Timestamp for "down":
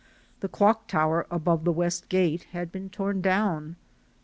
3.21-3.75